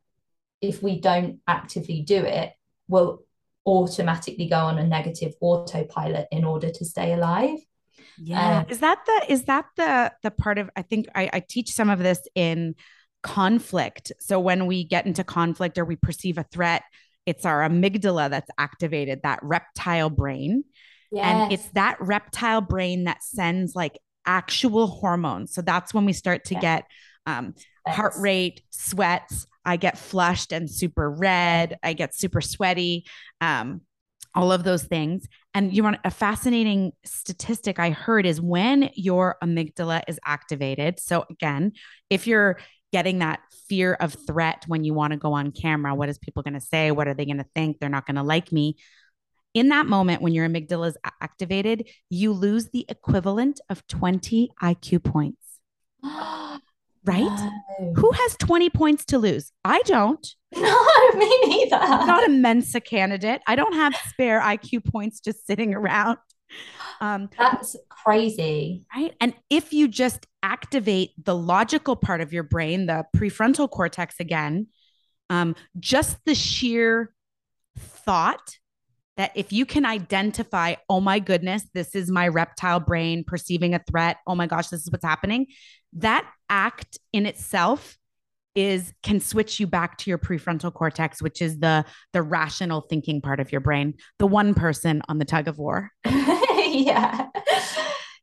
[0.61, 2.51] if we don't actively do it,
[2.87, 3.19] we'll
[3.65, 7.57] automatically go on a negative autopilot in order to stay alive.
[8.17, 8.59] Yeah.
[8.59, 11.71] Um, is that the is that the the part of I think I, I teach
[11.71, 12.75] some of this in
[13.23, 14.11] conflict.
[14.19, 16.83] So when we get into conflict or we perceive a threat,
[17.25, 20.63] it's our amygdala that's activated, that reptile brain.
[21.11, 21.25] Yes.
[21.25, 25.53] And it's that reptile brain that sends like actual hormones.
[25.53, 26.61] So that's when we start to yes.
[26.61, 26.85] get
[27.25, 27.55] um,
[27.87, 29.47] heart rate, sweats.
[29.65, 31.77] I get flushed and super red.
[31.83, 33.05] I get super sweaty.
[33.41, 33.81] Um,
[34.35, 35.27] all of those things.
[35.53, 40.99] And you want a fascinating statistic I heard is when your amygdala is activated.
[40.99, 41.71] So again,
[42.09, 42.59] if you're
[42.91, 46.43] getting that fear of threat when you want to go on camera, what is people
[46.43, 46.91] going to say?
[46.91, 47.79] What are they going to think?
[47.79, 48.75] They're not going to like me.
[49.53, 55.03] In that moment, when your amygdala is activated, you lose the equivalent of 20 IQ
[55.05, 55.59] points.
[57.05, 57.51] right?
[57.79, 57.93] No.
[57.95, 59.51] Who has 20 points to lose?
[59.63, 60.25] I don't.
[60.57, 61.75] No, me neither.
[61.75, 63.41] I'm not a Mensa candidate.
[63.45, 66.17] I don't have spare IQ points just sitting around.
[67.01, 68.85] Um, That's crazy.
[68.95, 69.13] Right.
[69.19, 74.67] And if you just activate the logical part of your brain, the prefrontal cortex again,
[75.29, 77.13] um, just the sheer
[77.77, 78.57] thought
[79.17, 83.79] that if you can identify, oh my goodness, this is my reptile brain perceiving a
[83.89, 84.17] threat.
[84.27, 85.47] Oh my gosh, this is what's happening.
[85.93, 87.97] That act in itself
[88.55, 93.19] is can switch you back to your prefrontal cortex which is the the rational thinking
[93.19, 95.91] part of your brain the one person on the tug of war.
[96.05, 97.27] Yeah.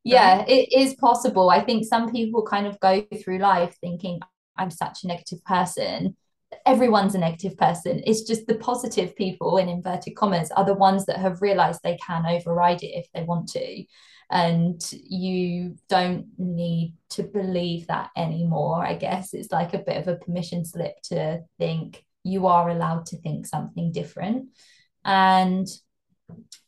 [0.05, 1.51] Yeah it is possible.
[1.51, 4.21] I think some people kind of go through life thinking
[4.57, 6.17] i'm such a negative person
[6.67, 8.03] everyone's a negative person.
[8.07, 11.97] It's just the positive people in inverted commas are the ones that have realized they
[11.97, 13.85] can override it if they want to.
[14.31, 19.35] And you don't need to believe that anymore i guess.
[19.35, 23.47] It's like a bit of a permission slip to think you are allowed to think
[23.47, 24.49] something different.
[25.05, 25.67] And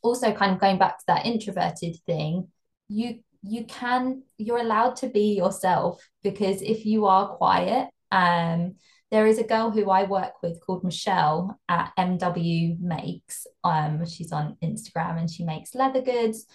[0.01, 2.47] also kind of going back to that introverted thing
[2.87, 8.75] you you can you're allowed to be yourself because if you are quiet um
[9.11, 13.47] there is a girl who I work with called Michelle at MW Makes.
[13.63, 16.47] Um, she's on Instagram and she makes leather goods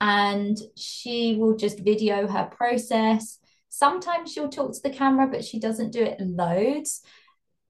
[0.00, 3.38] and she will just video her process.
[3.68, 7.02] Sometimes she'll talk to the camera, but she doesn't do it loads.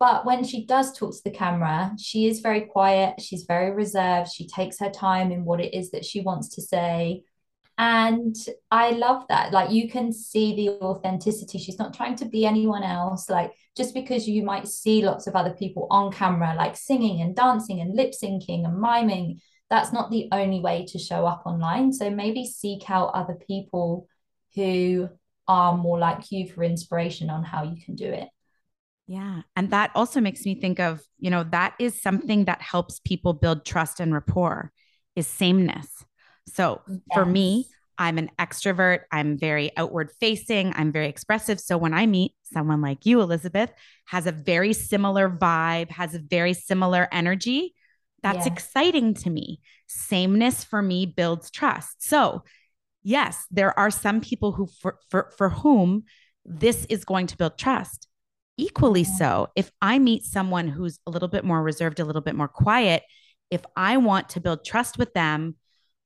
[0.00, 3.20] But when she does talk to the camera, she is very quiet.
[3.20, 4.30] She's very reserved.
[4.30, 7.22] She takes her time in what it is that she wants to say.
[7.76, 8.36] And
[8.70, 9.52] I love that.
[9.52, 11.58] Like you can see the authenticity.
[11.58, 13.28] She's not trying to be anyone else.
[13.28, 17.34] Like just because you might see lots of other people on camera, like singing and
[17.34, 21.92] dancing and lip syncing and miming, that's not the only way to show up online.
[21.92, 24.06] So maybe seek out other people
[24.54, 25.08] who
[25.48, 28.28] are more like you for inspiration on how you can do it.
[29.06, 29.42] Yeah.
[29.56, 33.32] And that also makes me think of, you know, that is something that helps people
[33.32, 34.72] build trust and rapport
[35.14, 36.04] is sameness.
[36.48, 37.00] So yes.
[37.12, 39.00] for me, I'm an extrovert.
[39.12, 40.72] I'm very outward facing.
[40.74, 41.60] I'm very expressive.
[41.60, 43.70] So when I meet someone like you, Elizabeth,
[44.06, 47.74] has a very similar vibe, has a very similar energy,
[48.24, 48.52] that's yeah.
[48.54, 49.60] exciting to me.
[49.86, 52.02] Sameness for me builds trust.
[52.02, 52.42] So,
[53.02, 56.04] yes, there are some people who for for, for whom
[56.44, 58.08] this is going to build trust.
[58.56, 62.34] Equally so, if I meet someone who's a little bit more reserved, a little bit
[62.34, 63.02] more quiet,
[63.50, 65.56] if I want to build trust with them,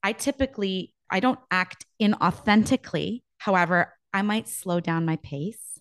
[0.03, 3.23] I typically I don't act inauthentically.
[3.39, 5.81] However, I might slow down my pace.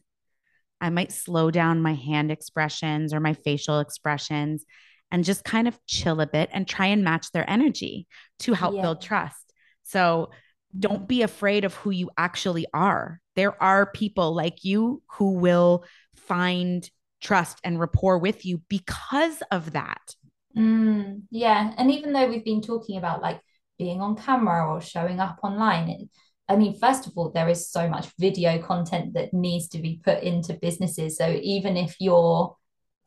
[0.79, 4.63] I might slow down my hand expressions or my facial expressions
[5.11, 8.07] and just kind of chill a bit and try and match their energy
[8.39, 8.81] to help yeah.
[8.81, 9.53] build trust.
[9.83, 10.29] So
[10.77, 13.21] don't be afraid of who you actually are.
[13.35, 16.89] There are people like you who will find
[17.21, 20.15] trust and rapport with you because of that.
[20.55, 21.73] Mm, yeah.
[21.77, 23.39] And even though we've been talking about like
[23.77, 26.09] being on camera or showing up online,
[26.49, 30.01] I mean, first of all, there is so much video content that needs to be
[30.03, 31.17] put into businesses.
[31.17, 32.55] So even if you're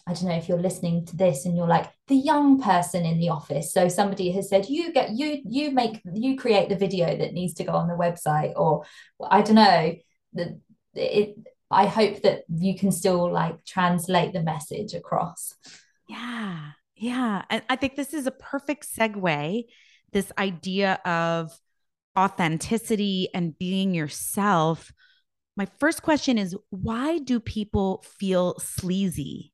[0.07, 3.21] I don't know if you're listening to this and you're like the young person in
[3.21, 3.73] the office.
[3.73, 7.55] So somebody has said, you get you you make you create the video that needs
[7.55, 8.85] to go on the website, or
[9.23, 9.95] I don't know.
[10.33, 10.59] The
[10.95, 11.37] it
[11.71, 15.55] I hope that you can still like translate the message across.
[16.09, 16.71] Yeah.
[16.97, 17.45] Yeah.
[17.49, 19.65] And I think this is a perfect segue.
[20.13, 21.53] This idea of
[22.19, 24.93] authenticity and being yourself.
[25.57, 29.53] My first question is why do people feel sleazy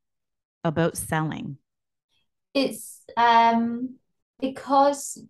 [0.64, 1.58] about selling?
[2.56, 3.96] it's um,
[4.40, 5.22] because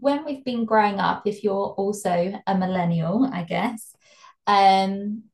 [0.00, 3.94] when we've been growing up, if you're also a millennial, I guess,
[4.46, 5.24] um,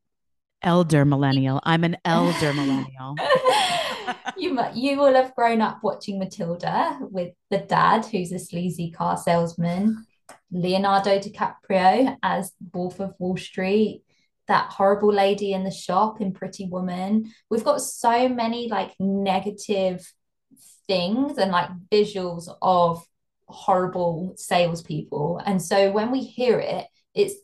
[0.61, 1.61] elder millennial.
[1.63, 3.15] I'm an elder millennial.
[4.37, 9.17] you you will have grown up watching Matilda with the dad, who's a sleazy car
[9.17, 10.05] salesman,
[10.51, 14.03] Leonardo DiCaprio as Wolf of Wall Street,
[14.47, 17.33] that horrible lady in the shop in Pretty Woman.
[17.49, 20.11] We've got so many like negative
[20.87, 23.03] things and like visuals of
[23.47, 25.41] horrible salespeople.
[25.45, 27.35] And so when we hear it, it's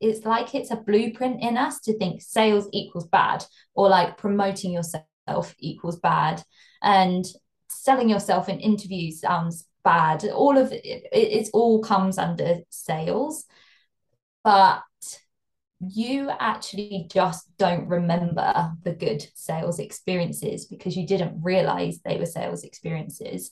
[0.00, 3.44] it's like it's a blueprint in us to think sales equals bad
[3.74, 5.04] or like promoting yourself
[5.58, 6.42] equals bad
[6.82, 7.24] and
[7.68, 13.44] selling yourself in interviews sounds bad all of it, it it all comes under sales
[14.44, 14.82] but
[15.80, 22.26] you actually just don't remember the good sales experiences because you didn't realize they were
[22.26, 23.50] sales experiences.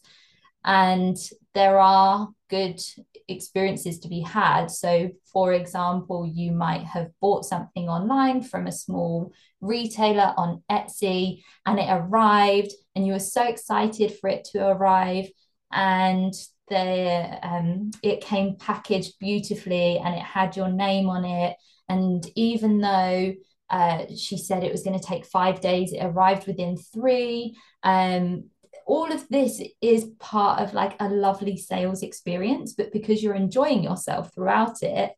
[0.64, 1.16] And
[1.54, 2.80] there are good
[3.28, 4.70] experiences to be had.
[4.70, 11.42] So, for example, you might have bought something online from a small retailer on Etsy
[11.66, 15.28] and it arrived, and you were so excited for it to arrive.
[15.72, 16.34] And
[16.68, 21.56] the um, it came packaged beautifully and it had your name on it
[21.90, 23.34] and even though
[23.68, 27.56] uh, she said it was going to take five days, it arrived within three.
[27.82, 28.44] Um,
[28.86, 33.82] all of this is part of like a lovely sales experience, but because you're enjoying
[33.82, 35.12] yourself throughout it,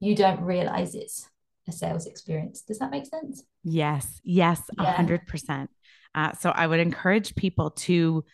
[0.00, 1.28] you don't realize it's
[1.66, 2.62] a sales experience.
[2.62, 3.44] Does that make sense?
[3.64, 5.70] Yes, yes, a hundred percent.
[6.14, 8.24] Uh, so I would encourage people to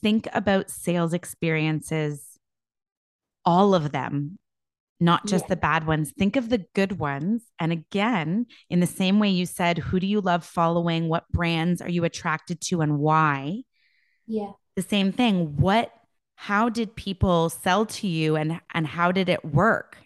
[0.00, 2.38] think about sales experiences,
[3.44, 4.38] all of them,
[5.00, 5.48] not just yeah.
[5.48, 6.12] the bad ones.
[6.16, 7.44] Think of the good ones.
[7.58, 11.08] And again, in the same way you said, who do you love following?
[11.08, 13.62] What brands are you attracted to and why?
[14.26, 14.52] Yeah.
[14.74, 15.56] The same thing.
[15.56, 15.92] What,
[16.34, 19.98] how did people sell to you and, and how did it work?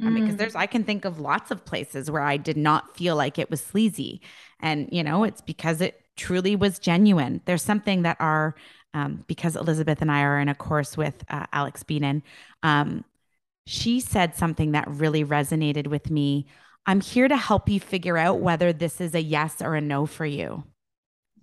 [0.00, 0.06] Mm.
[0.06, 2.96] I mean, because there's, I can think of lots of places where I did not
[2.96, 4.20] feel like it was sleazy.
[4.60, 7.40] And, you know, it's because it truly was genuine.
[7.44, 8.54] There's something that our,
[8.94, 12.22] um, because Elizabeth and I are in a course with uh, Alex Beadon,
[12.62, 13.04] um,
[13.66, 16.46] she said something that really resonated with me.
[16.84, 20.04] I'm here to help you figure out whether this is a yes or a no
[20.04, 20.64] for you.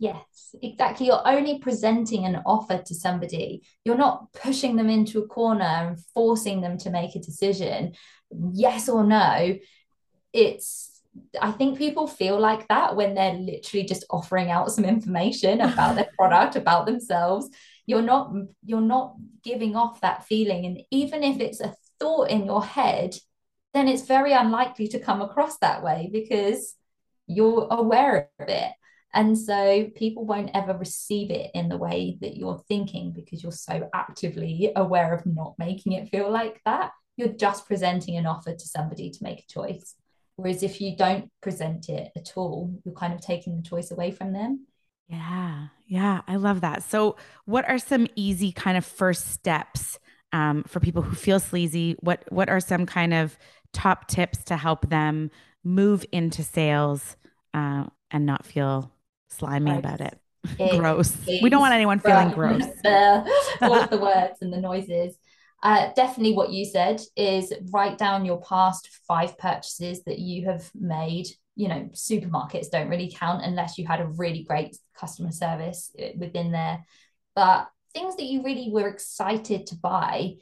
[0.02, 1.08] Yes, exactly.
[1.08, 3.64] You're only presenting an offer to somebody.
[3.84, 7.93] You're not pushing them into a corner and forcing them to make a decision,
[8.54, 9.58] yes or no.
[10.32, 11.02] It's,
[11.41, 15.95] I think people feel like that when they're literally just offering out some information about
[15.95, 17.50] their product, about themselves.
[17.86, 18.32] You're not,
[18.64, 20.66] you're not giving off that feeling.
[20.66, 23.16] And even if it's a thought in your head,
[23.74, 26.76] then it's very unlikely to come across that way because
[27.28, 28.72] you're aware of it.
[29.14, 33.51] And so people won't ever receive it in the way that you're thinking because you're
[33.51, 36.91] so actively aware of not making it feel like that.
[37.18, 39.95] You're just presenting an offer to somebody to make a choice.
[40.36, 44.12] Whereas if you don't present it at all, you're kind of taking the choice away
[44.12, 44.68] from them.
[45.07, 45.68] Yeah.
[45.88, 46.22] Yeah.
[46.28, 46.84] I love that.
[46.84, 49.99] So, what are some easy kind of first steps
[50.32, 51.97] um, for people who feel sleazy?
[51.99, 53.38] What what are some kind of
[53.74, 55.32] top tips to help them
[55.64, 57.18] move into sales
[57.53, 58.91] uh, and not feel
[59.30, 59.80] slimy gross.
[59.80, 60.20] about it?
[60.60, 61.16] it gross.
[61.28, 62.64] We don't want anyone feeling gross.
[63.62, 65.18] all the words and the noises.
[65.62, 70.70] Uh, definitely what you said is write down your past five purchases that you have
[70.74, 71.28] made
[71.60, 76.08] you know supermarkets don't really count unless you had a really great customer service uh,
[76.18, 76.86] within there
[77.36, 80.36] but things that you really were excited to buy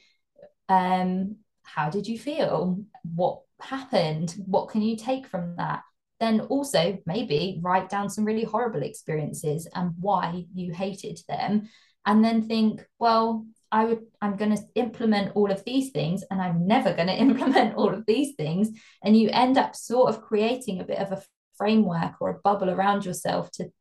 [0.70, 2.80] um how did you feel
[3.16, 5.82] what happened what can you take from that
[6.20, 11.70] then also maybe write down some really horrible experiences and why you hated them.
[12.06, 16.42] And then think well i would i'm going to implement all of these things and
[16.42, 18.70] i'm never going to implement all of these things.
[19.04, 21.22] And you end up sort of creating a bit of a
[21.58, 23.72] framework or a bubble around yourself to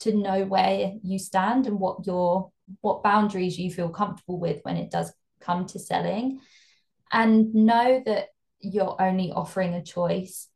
[0.00, 4.76] to know where you stand and what your what boundaries you feel comfortable with when
[4.76, 6.40] it does come to selling.
[7.12, 8.28] And know that
[8.60, 10.48] you're only offering a choice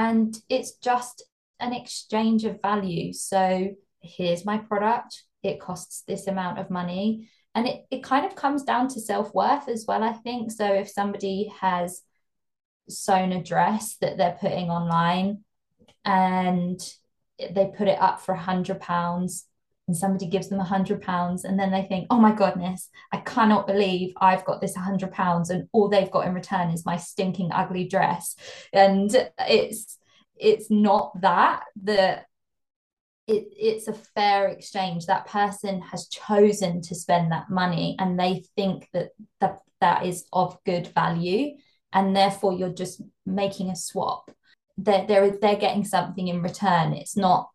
[0.00, 1.22] and it's just
[1.60, 3.12] an exchange of value.
[3.12, 5.24] So here's my product.
[5.42, 7.28] It costs this amount of money.
[7.54, 10.52] And it, it kind of comes down to self-worth as well i think.
[10.52, 12.00] So if somebody has
[12.88, 15.44] sewn a dress that they're putting online
[16.06, 16.80] and
[17.38, 19.44] they put it up for a hundred pounds
[19.90, 23.16] and somebody gives them a hundred pounds and then they think oh my goodness i
[23.16, 26.96] cannot believe i've got this hundred pounds and all they've got in return is my
[26.96, 28.36] stinking ugly dress
[28.72, 29.98] and it's
[30.38, 32.26] it's not that that
[33.30, 35.06] it, it's a fair exchange.
[35.06, 39.10] That person has chosen to spend that money and they think that
[39.40, 41.56] that, that is of good value.
[41.92, 44.30] And therefore, you're just making a swap.
[44.76, 46.92] They're, they're, they're getting something in return.
[46.92, 47.50] It's not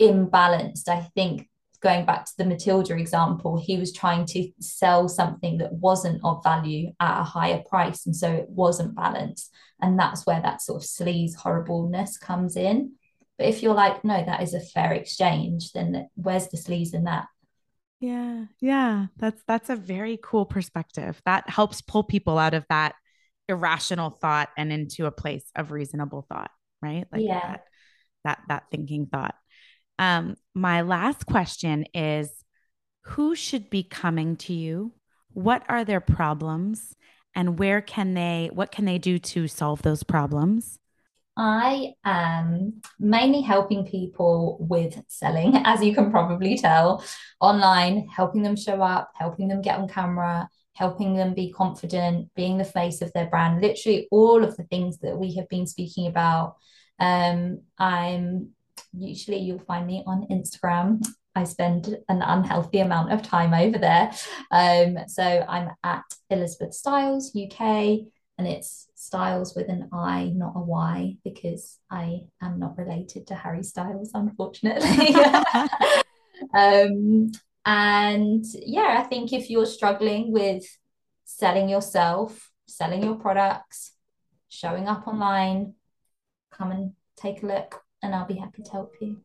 [0.00, 0.88] imbalanced.
[0.88, 1.48] I think
[1.80, 6.42] going back to the Matilda example, he was trying to sell something that wasn't of
[6.42, 8.06] value at a higher price.
[8.06, 9.52] And so it wasn't balanced.
[9.80, 12.92] And that's where that sort of sleaze horribleness comes in.
[13.38, 17.04] But if you're like, no, that is a fair exchange, then where's the sleaze in
[17.04, 17.26] that?
[18.00, 18.46] Yeah.
[18.60, 19.06] Yeah.
[19.16, 21.20] That's that's a very cool perspective.
[21.24, 22.94] That helps pull people out of that
[23.48, 26.50] irrational thought and into a place of reasonable thought,
[26.82, 27.06] right?
[27.10, 27.40] Like yeah.
[27.40, 27.64] that
[28.24, 29.34] that that thinking thought.
[30.00, 32.32] Um, my last question is
[33.02, 34.94] who should be coming to you?
[35.34, 36.96] What are their problems?
[37.34, 40.78] And where can they, what can they do to solve those problems?
[41.36, 47.04] I am mainly helping people with selling, as you can probably tell,
[47.38, 52.56] online, helping them show up, helping them get on camera, helping them be confident, being
[52.56, 56.06] the face of their brand, literally all of the things that we have been speaking
[56.06, 56.56] about.
[56.98, 58.50] Um, I'm
[58.92, 61.04] usually you'll find me on Instagram.
[61.34, 64.10] I spend an unhealthy amount of time over there.
[64.50, 67.60] Um, so I'm at Elizabeth Stiles UK,
[68.38, 73.34] and it's Stiles with an I, not a Y, because I am not related to
[73.34, 75.14] Harry Styles, unfortunately.
[76.54, 77.30] um,
[77.64, 80.64] and yeah, I think if you're struggling with
[81.24, 83.92] selling yourself, selling your products,
[84.48, 85.74] showing up online,
[86.50, 89.18] come and take a look and I'll be happy to help you.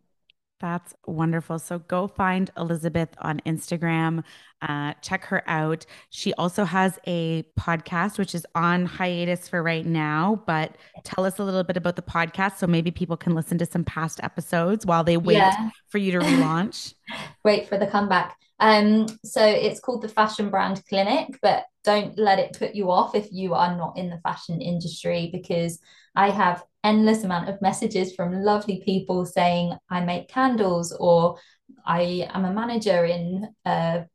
[0.62, 1.60] That's wonderful.
[1.60, 4.24] So go find Elizabeth on Instagram.
[4.62, 5.86] Uh, check her out.
[6.10, 10.42] She also has a podcast, which is on hiatus for right now.
[10.48, 13.66] But tell us a little bit about the podcast so maybe people can listen to
[13.66, 15.70] some past episodes while they wait yeah.
[15.90, 16.94] for you to relaunch.
[17.44, 18.38] wait for the comeback.
[18.60, 23.14] Um, so it's called the Fashion Brand Clinic, but don't let it put you off
[23.14, 25.80] if you are not in the fashion industry because
[26.16, 31.38] I have endless amount of messages from lovely people saying I make candles or
[31.86, 34.06] I am a manager in a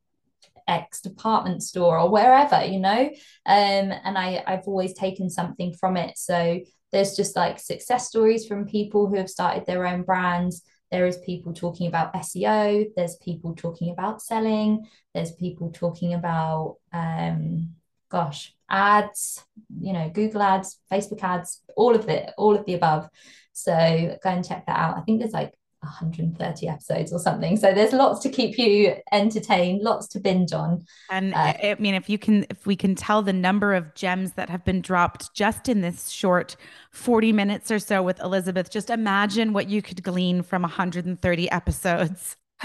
[0.68, 3.10] X department store or wherever, you know.
[3.44, 6.16] Um, and I, I've always taken something from it.
[6.16, 6.60] So
[6.92, 10.62] there's just like success stories from people who have started their own brands.
[10.92, 12.86] There is people talking about SEO.
[12.94, 14.86] There's people talking about selling.
[15.12, 17.74] There's people talking about um,
[18.10, 19.44] gosh, ads,
[19.80, 23.08] you know, Google ads, Facebook ads, all of it, all of the above.
[23.52, 24.96] So go and check that out.
[24.96, 27.56] I think there's like 130 episodes or something.
[27.56, 30.84] So there's lots to keep you entertained, lots to binge on.
[31.10, 34.32] And uh, I mean, if you can, if we can tell the number of gems
[34.32, 36.56] that have been dropped just in this short
[36.92, 42.36] 40 minutes or so with Elizabeth, just imagine what you could glean from 130 episodes.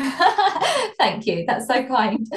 [0.98, 1.46] Thank you.
[1.48, 2.28] That's so kind.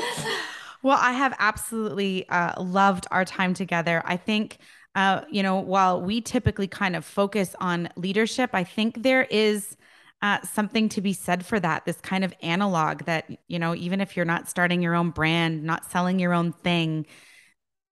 [0.82, 4.02] Well, I have absolutely uh, loved our time together.
[4.04, 4.58] I think,
[4.94, 9.76] uh, you know, while we typically kind of focus on leadership, I think there is
[10.22, 11.84] uh, something to be said for that.
[11.84, 15.64] This kind of analog that, you know, even if you're not starting your own brand,
[15.64, 17.06] not selling your own thing,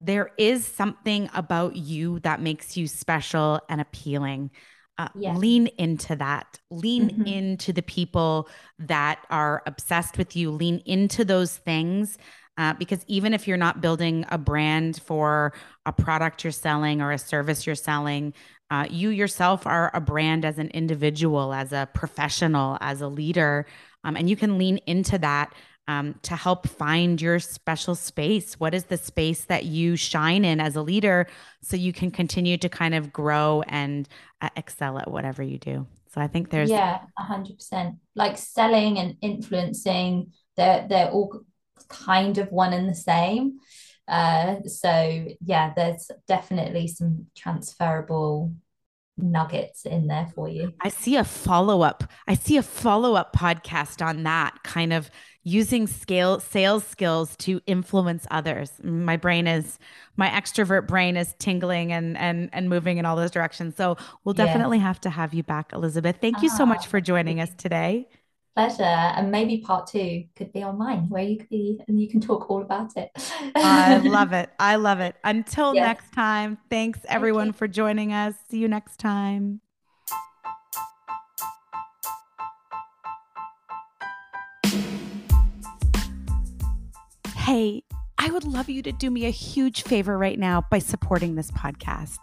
[0.01, 4.51] there is something about you that makes you special and appealing.
[4.97, 5.37] Uh, yes.
[5.37, 7.27] lean into that lean mm-hmm.
[7.27, 12.17] into the people that are obsessed with you lean into those things
[12.57, 15.53] uh, because even if you're not building a brand for
[15.87, 18.33] a product you're selling or a service you're selling,
[18.71, 23.67] uh, you yourself are a brand as an individual, as a professional, as a leader.
[24.05, 25.53] Um, and you can lean into that
[25.87, 28.59] um, to help find your special space.
[28.59, 31.27] What is the space that you shine in as a leader
[31.63, 34.09] so you can continue to kind of grow and
[34.41, 35.87] uh, excel at whatever you do?
[36.15, 37.97] So I think there's yeah, hundred percent.
[38.15, 41.43] Like selling and influencing, they're they're all
[41.89, 43.61] kind of one and the same.
[44.07, 48.53] Uh, so yeah, there's definitely some transferable
[49.17, 50.73] nuggets in there for you.
[50.81, 52.05] I see a follow up.
[52.27, 55.11] I see a follow up podcast on that kind of
[55.43, 58.73] using scale sales skills to influence others.
[58.83, 59.79] My brain is
[60.17, 63.77] my extrovert brain is tingling and and and moving in all those directions.
[63.77, 64.85] So we'll definitely yeah.
[64.85, 66.17] have to have you back, Elizabeth.
[66.21, 68.09] Thank you so much ah, for joining us today
[68.55, 68.83] pleasure.
[68.83, 72.51] And maybe part two could be online where you could be and you can talk
[72.51, 73.11] all about it.
[73.55, 74.51] I love it.
[74.59, 75.17] I love it.
[75.25, 75.83] Until yes.
[75.83, 78.35] next time, thanks everyone Thank for joining us.
[78.49, 79.61] See you next time.
[87.37, 87.83] Hey,
[88.17, 91.51] I would love you to do me a huge favor right now by supporting this
[91.51, 92.21] podcast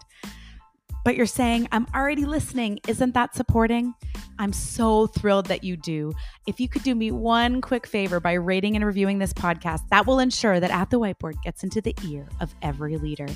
[1.04, 2.80] but you're saying, I'm already listening.
[2.88, 3.93] Isn't that supporting?
[4.39, 6.14] I'm so thrilled that you do.
[6.47, 10.06] If you could do me one quick favor by rating and reviewing this podcast, that
[10.06, 13.28] will ensure that At the Whiteboard gets into the ear of every leader.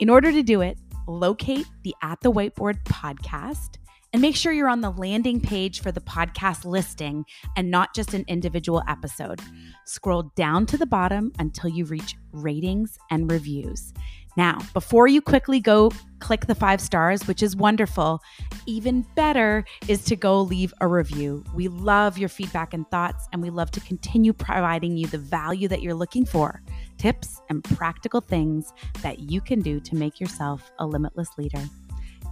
[0.00, 3.78] In order to do it, locate the At the Whiteboard podcast
[4.12, 7.24] and make sure you're on the landing page for the podcast listing
[7.56, 9.40] and not just an individual episode.
[9.84, 13.92] Scroll down to the bottom until you reach ratings and reviews.
[14.38, 18.22] Now, before you quickly go click the five stars, which is wonderful,
[18.66, 21.42] even better is to go leave a review.
[21.56, 25.66] We love your feedback and thoughts, and we love to continue providing you the value
[25.66, 26.62] that you're looking for
[26.98, 28.72] tips and practical things
[29.02, 31.64] that you can do to make yourself a limitless leader.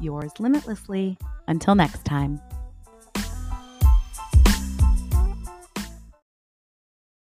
[0.01, 1.19] Yours limitlessly.
[1.49, 2.41] Until next time.